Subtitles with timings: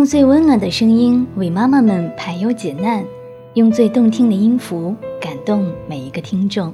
[0.00, 3.04] 用最温暖的声音为妈妈们排忧解难，
[3.52, 6.72] 用最动听的音符感动每一个听众。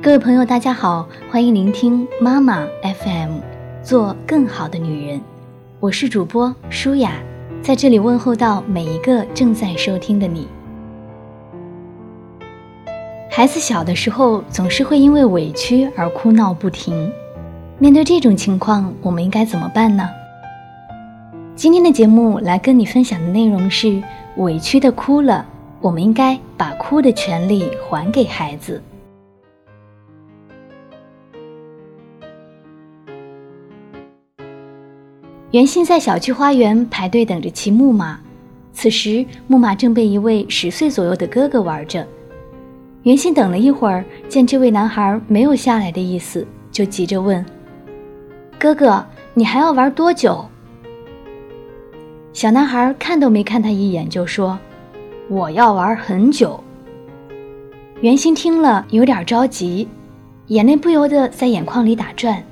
[0.00, 3.32] 各位朋友，大家好，欢迎聆听妈妈 FM，
[3.82, 5.20] 做更好的女人。
[5.78, 7.20] 我是主播舒雅，
[7.60, 10.48] 在这里问候到每一个正在收听的你。
[13.30, 17.12] 孩子小的时候总是会因为委屈而哭闹不停，
[17.78, 20.08] 面对这种情况，我们应该怎么办呢？
[21.56, 24.02] 今天的节目来跟你分享的内容是：
[24.36, 25.46] 委屈的哭了，
[25.80, 28.82] 我们应该把哭的权利还给孩子。
[35.50, 38.20] 袁心在小区花园排队等着骑木马，
[38.74, 42.06] 此时木马正被一位十岁左右的哥哥玩着。
[43.04, 47.42] 袁心等了一会儿，见这位男孩没有下来的意思，就急着问
[48.60, 50.44] ：“哥哥，你还要玩多久？”
[52.36, 54.58] 小男孩看都没看他一眼，就说
[55.26, 56.62] ：“我要玩很久。”
[58.02, 59.88] 袁心听了有点着急，
[60.48, 62.44] 眼泪不由得在眼眶里打转，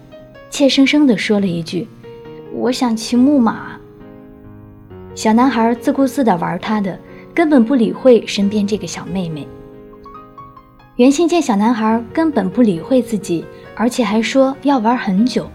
[0.48, 1.86] 怯生生地说了一句
[2.54, 3.72] ：“我想骑木马。”
[5.14, 6.98] 小男孩自顾自地玩他的，
[7.34, 9.46] 根本不理会身边这个小妹妹。
[10.96, 13.44] 袁心见小男孩根本不理会自己，
[13.76, 15.46] 而且还说要玩很久，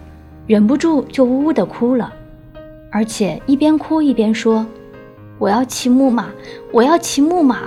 [0.45, 2.13] 忍不住就呜呜地哭了，
[2.92, 4.66] 而且一边哭一边说
[5.38, 6.30] ：“我要骑木马，
[6.72, 7.59] 我要骑木马。”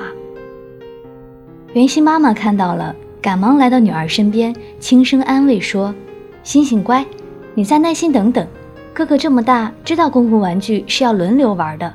[1.75, 5.95] 袁心妈妈看到了，赶忙来到女儿身边，轻声安慰说
[6.43, 7.07] ：“星星乖，
[7.55, 8.47] 你再耐心等等，
[8.93, 11.95] 哥哥这么大，知道公共玩具是要轮流玩的，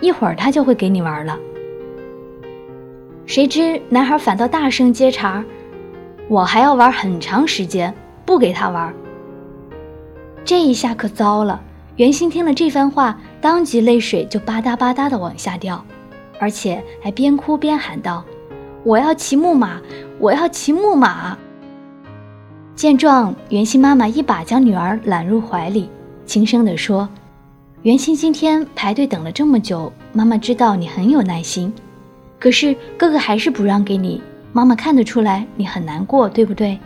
[0.00, 1.38] 一会儿他就会给你玩了。”
[3.26, 5.44] 谁知男孩反倒大声接茬
[6.26, 8.92] ：“我还要玩很长时间，不给他玩。”
[10.42, 11.62] 这一下可糟了。
[11.96, 15.84] 袁心听了这番话，当即泪水就吧嗒吧嗒的往下掉，
[16.40, 18.24] 而且还边哭边喊道
[18.82, 19.78] ：“我要骑木马，
[20.18, 21.36] 我要骑木马！”
[22.74, 25.90] 见状，袁心妈妈一把将女儿揽入怀里，
[26.24, 27.06] 轻声地说
[27.82, 31.70] ：“袁心今天排队等了这么久，妈妈知道你很有耐心。”
[32.40, 36.78] 可是哥哥还是不让给你，妈妈看得出来你很难过，对不对？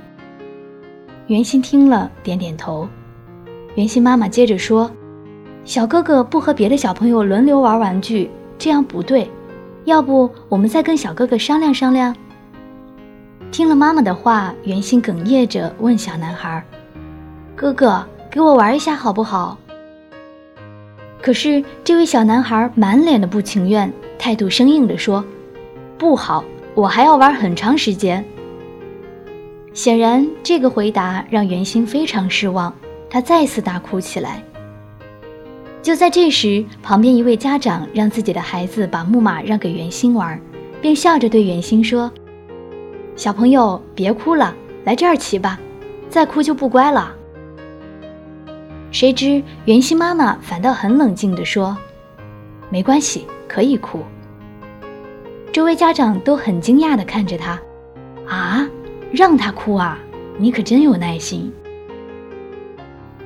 [1.28, 2.88] 袁心听了点点头。
[3.76, 4.90] 袁心妈妈接着说
[5.66, 9.30] ：“小哥哥不和别的小朋友轮流玩玩具，这样不对。
[9.84, 12.16] 要不我们再跟小哥哥商量商量？”
[13.52, 16.64] 听了妈妈的话，袁心哽咽着问小男孩
[17.54, 19.58] ：“哥哥，给我玩一下好不好？”
[21.20, 25.22] 可是这位小男孩满脸的不情愿，态度生硬地说。
[25.98, 26.42] 不好，
[26.74, 28.24] 我还要玩很长时间。
[29.74, 32.72] 显然，这个回答让袁心非常失望，
[33.08, 34.42] 他再次大哭起来。
[35.82, 40.40] 就在这时，旁边一位家长让自己的孩子把木马让给袁心玩，
[40.82, 42.10] 并笑着对袁心说
[43.14, 44.52] ：“小朋友，别哭了，
[44.84, 45.60] 来这儿骑吧，
[46.10, 47.14] 再哭就不乖了。”
[48.90, 51.76] 谁知袁心妈妈反倒很冷静地说
[52.68, 54.00] ：“没关系，可以哭。”
[55.52, 57.60] 周围家长都很惊讶地看着他，
[58.26, 58.68] 啊，
[59.12, 59.98] 让他哭啊！
[60.36, 61.52] 你可真有耐心。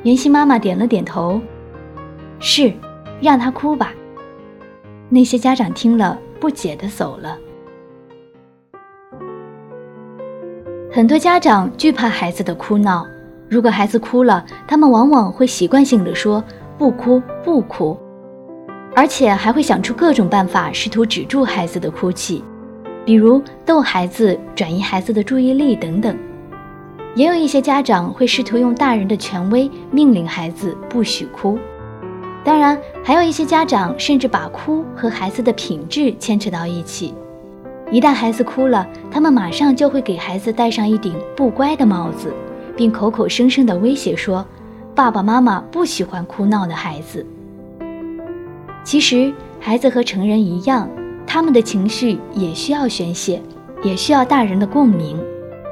[0.03, 1.39] 妍希妈妈点了点头，
[2.39, 2.73] 是，
[3.21, 3.93] 让他哭吧。
[5.11, 7.37] 那些家长听了，不解的走了。
[10.91, 13.07] 很多家长惧怕孩子的哭闹，
[13.49, 16.43] 如果孩子哭了，他们往往会习惯性的说
[16.79, 17.99] ：“不哭，不哭。”
[18.97, 22.43] 而且还会想出各种办法，试图止住孩子的哭泣，
[23.05, 26.17] 比如逗孩子、转移孩子的注意力等等。
[27.15, 31.59] 也有一些家长会试图用大人的权威命令孩子不许哭。
[32.43, 37.13] 当然，还有一些家长甚至把哭和孩子的品质牵扯到一起。
[37.91, 42.33] 一旦孩子哭了，他们马上就会给孩子戴上一顶不乖的帽子，
[42.77, 44.47] 并口口声声地威胁说
[44.95, 47.27] ：“爸爸妈妈不喜欢哭闹的孩子。”
[48.85, 50.89] 其实，孩子和成人一样，
[51.27, 53.43] 他们的情绪也需要宣泄，
[53.83, 55.21] 也需要大人的共鸣，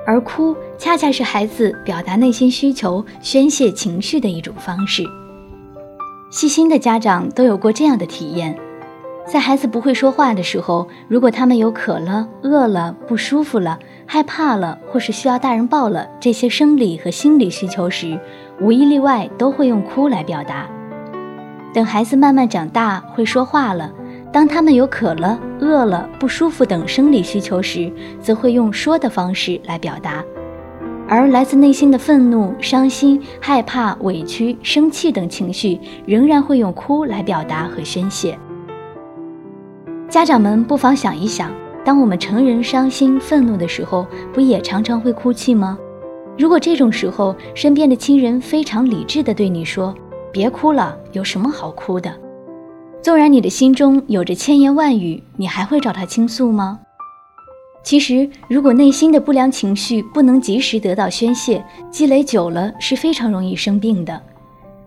[0.06, 5.04] 而哭恰恰是孩子表达内心需求、宣泄情绪的一种方式。
[6.30, 8.56] 细心的家长都有过这样的体验：
[9.26, 18.18] 在孩子不会说话的时候，如果他们有渴了、饿了、不舒服了、害怕了，或是需要大人抱了这些生理和心理需求时，
[18.60, 20.68] 无一例外都会用哭来表达。
[21.74, 23.92] 等孩子慢慢长大，会说话了。
[24.32, 27.90] 当他们有渴了、饿了、不舒服等生理需求时，
[28.20, 30.22] 则会用说的方式来表达。
[31.08, 38.38] 而来自内心的愤怒、伤心、害怕、委屈、生气等情绪，仍然会用哭来表达和宣泄。
[40.08, 41.50] 家长们不妨想一想，
[41.82, 45.78] 当我们成人伤心、愤怒的时候，不也常常会哭泣吗？
[46.36, 49.94] 如果这种时候，身边的亲人非常理智地对你说
[50.30, 52.12] ：“别哭了，有什么好哭的？”
[53.00, 56.80] 纵然你的心中有着千言万语，你还会找他倾诉吗？
[57.88, 64.20] 其实，如果内心的不良情绪不能及时得到宣泄，积累久了是非常容易生病的。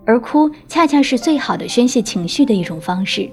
[0.05, 3.27] 而哭恰恰是最好的宣泄情绪的一种方式。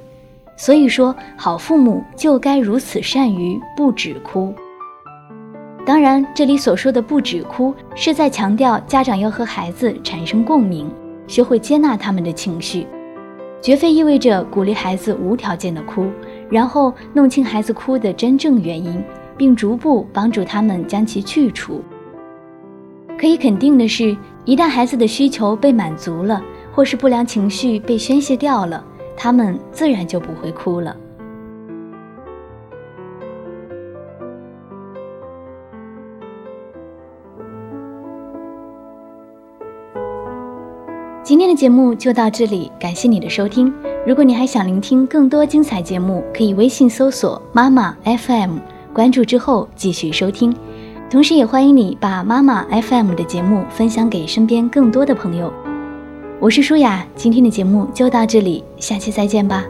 [0.56, 4.54] 所以说，好父母就该如此善于不止哭。
[5.84, 10.90] 当然，这里所说的不止哭，是在强调家长要和孩子产生共鸣，
[11.26, 12.86] 学会接纳他们的情绪，
[13.60, 16.06] 绝非意味着鼓励孩子无条件的哭，
[16.48, 19.04] 然后弄清孩子哭的真正原因。
[19.38, 21.80] 并逐步帮助他们将其去除。
[23.18, 26.42] 可以肯定的是，一旦孩子的需求被满足了，
[26.72, 28.84] 或是不良情绪被宣泄掉了，
[29.16, 30.94] 他们自然就不会哭了。
[41.24, 43.70] 今天的节目就到这里，感谢你的收听。
[44.06, 48.77] 如果你还想聆听更多精彩节目，可以微信搜索“妈妈 FM”。
[48.98, 50.52] 关注之后继续收听，
[51.08, 55.52] 同时也欢迎你把妈妈 FM 的节目分享给身边更多的朋友。
[56.40, 59.64] 我是舒雅，今天的节目就到这里，下期再见吧。